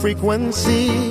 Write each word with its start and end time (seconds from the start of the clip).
Frequency. 0.00 1.10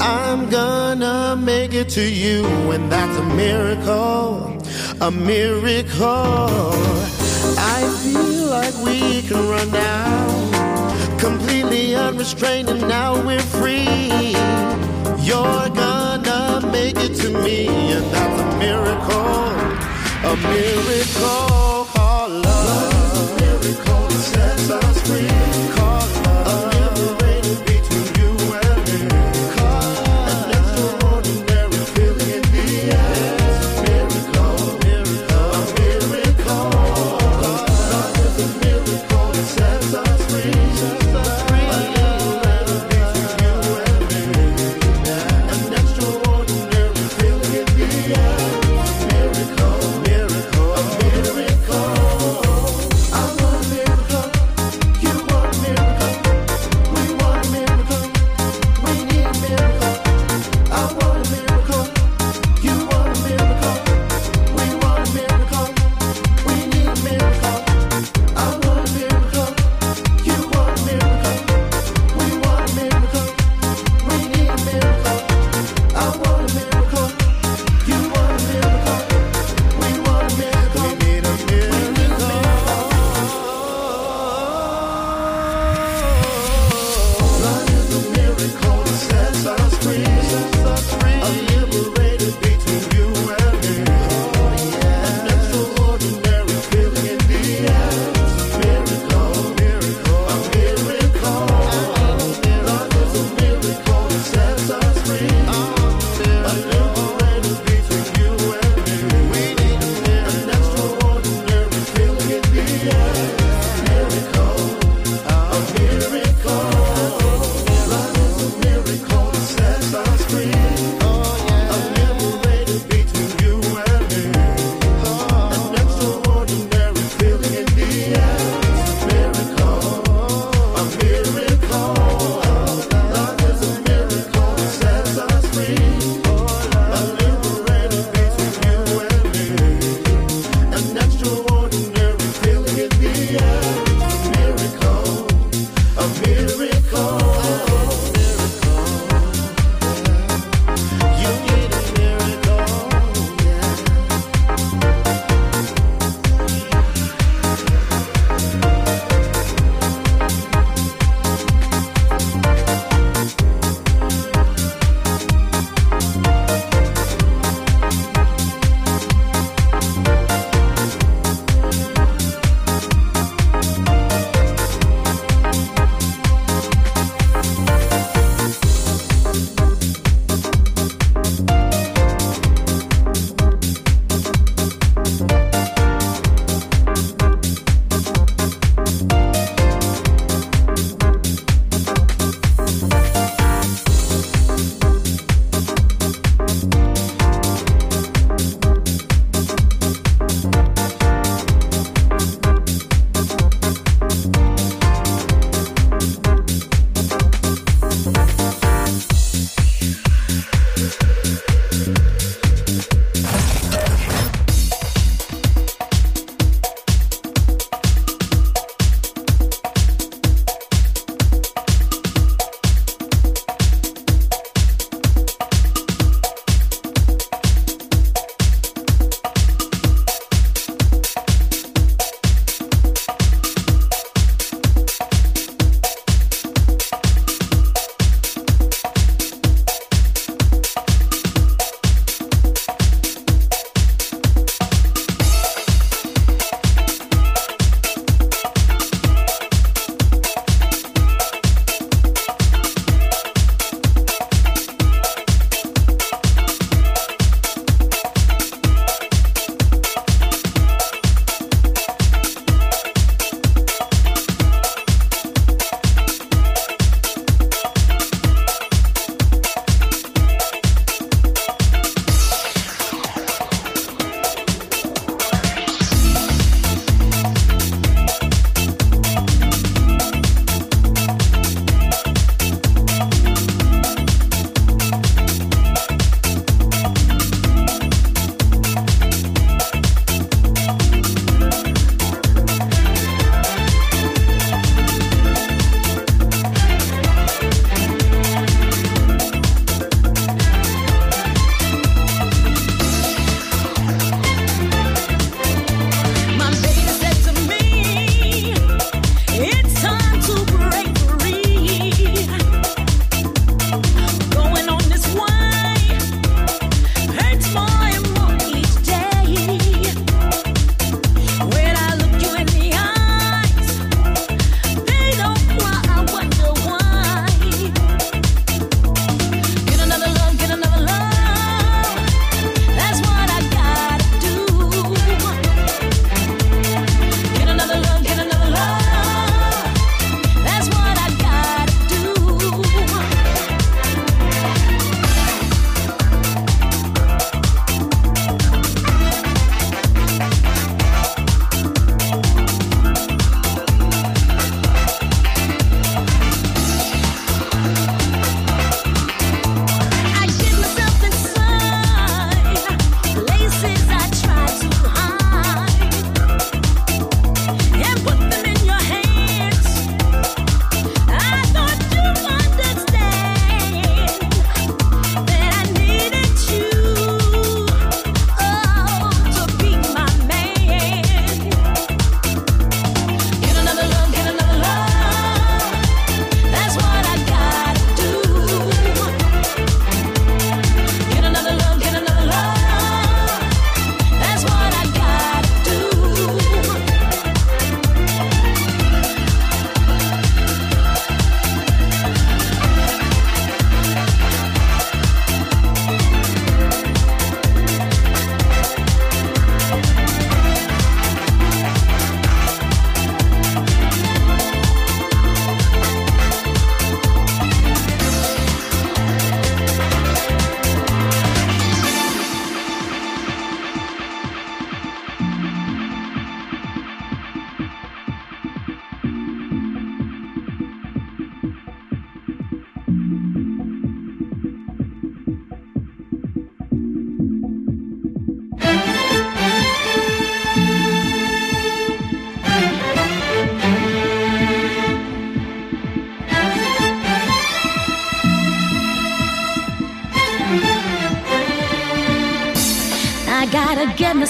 I'm 0.00 0.50
gonna 0.50 1.36
make 1.36 1.72
it 1.74 1.88
to 1.90 2.02
you, 2.02 2.44
and 2.72 2.90
that's 2.90 3.16
a 3.18 3.24
miracle, 3.34 4.58
a 5.00 5.10
miracle. 5.10 6.72
I 7.76 7.80
feel 8.02 8.46
like 8.58 8.76
we 8.84 9.22
can 9.22 9.48
run 9.48 9.70
now, 9.70 11.18
completely 11.18 11.94
unrestrained, 11.94 12.68
and 12.68 12.82
now 12.82 13.14
we're 13.26 13.48
free. 13.60 14.36
You're 15.22 15.68
gonna 15.70 16.66
make 16.72 16.96
it 16.96 17.14
to 17.22 17.30
me, 17.30 17.66
and 17.96 18.04
that's 18.12 18.40
a 18.40 18.58
miracle, 18.58 19.50
a 20.32 20.36
miracle. 20.36 21.53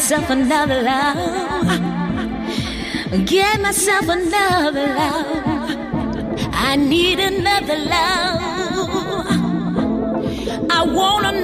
Myself 0.04 0.28
another 0.28 0.82
love. 0.82 1.16
Get 3.24 3.58
myself 3.62 4.06
another 4.06 4.86
love. 4.94 5.44
I 6.52 6.76
need 6.76 7.20
another 7.20 7.78
love. 7.78 8.40
I 10.70 10.82
want 10.84 11.24
another 11.24 11.43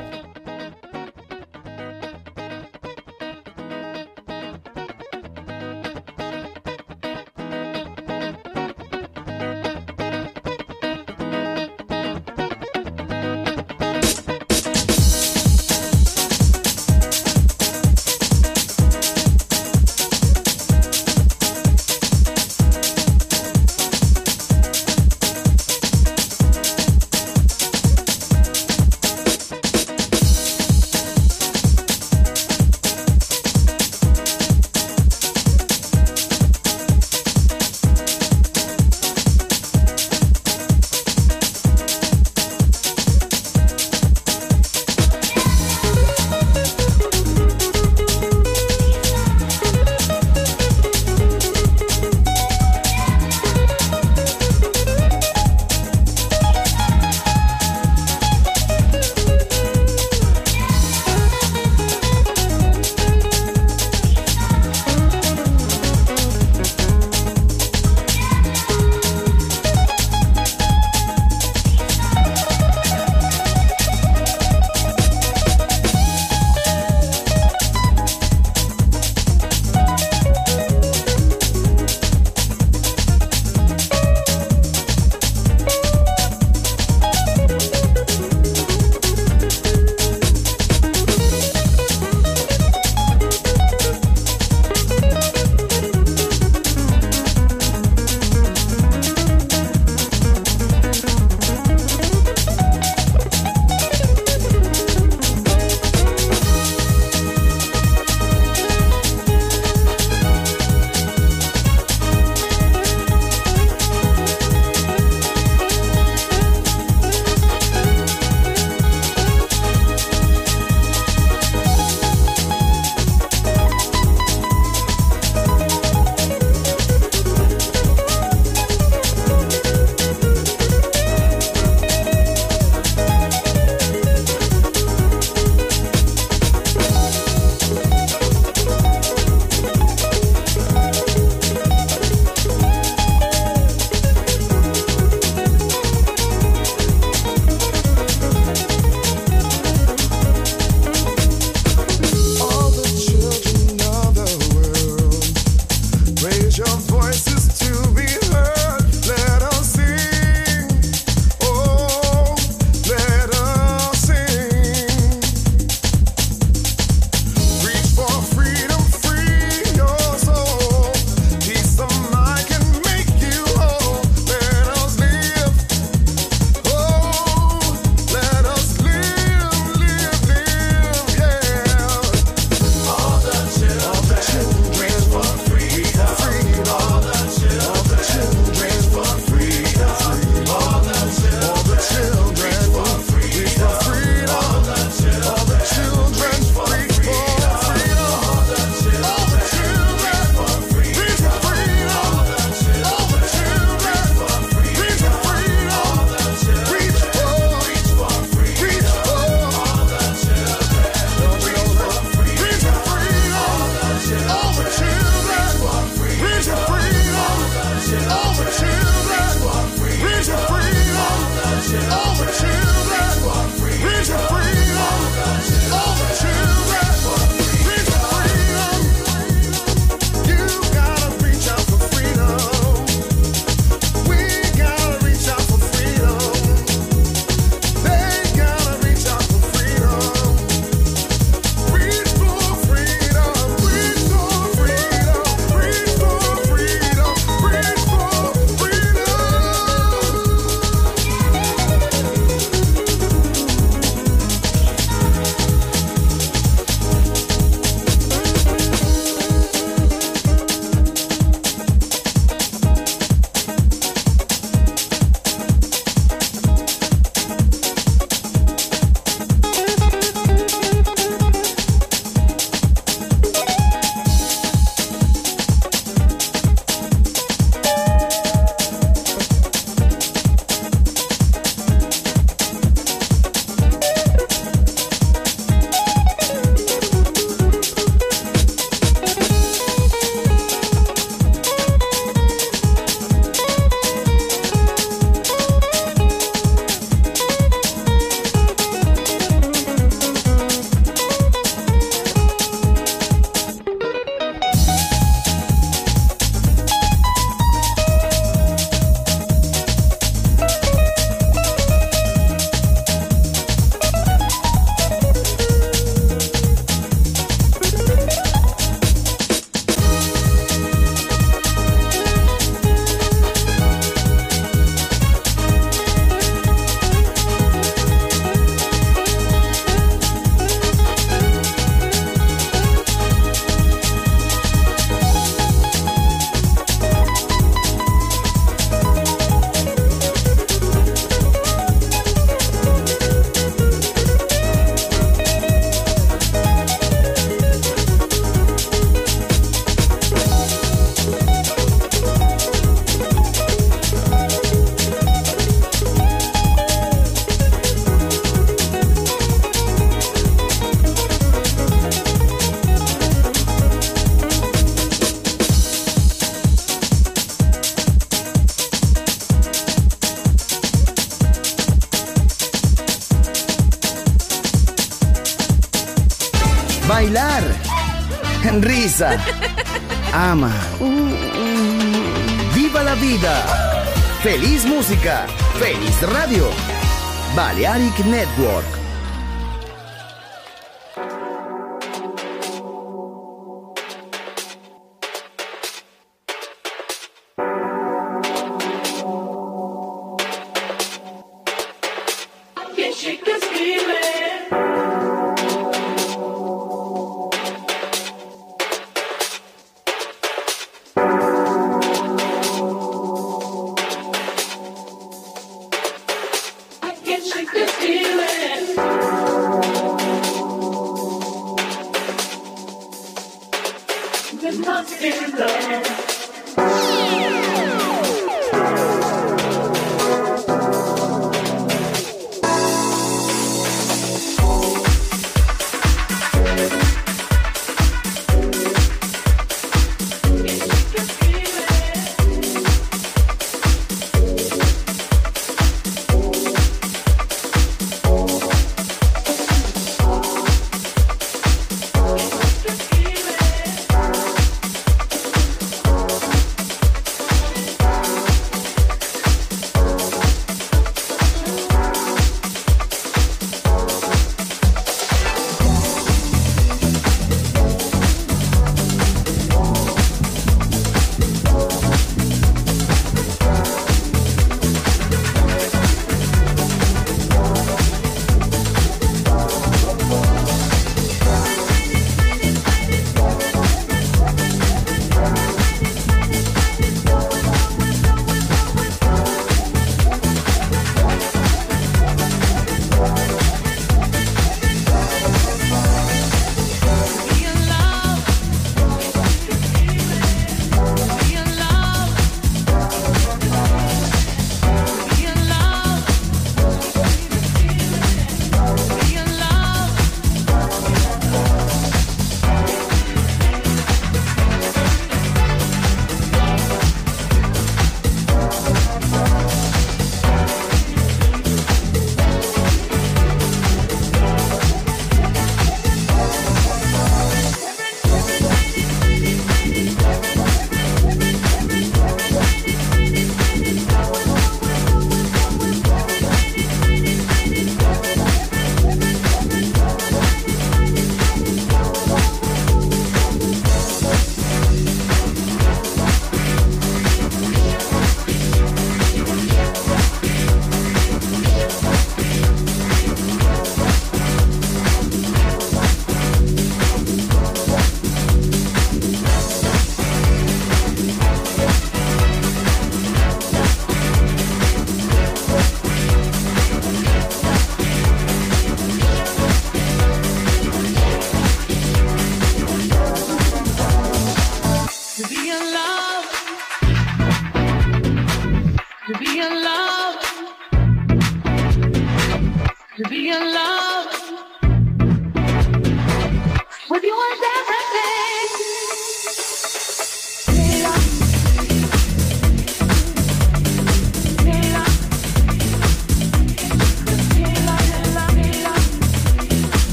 Balearic 387.61 388.05
Network. 388.07 388.80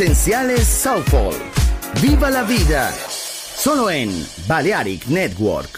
Esenciales 0.00 0.64
Soulful. 0.64 1.34
Viva 2.00 2.30
la 2.30 2.44
vida. 2.44 2.94
Solo 3.10 3.90
en 3.90 4.08
Balearic 4.46 5.06
Network. 5.06 5.77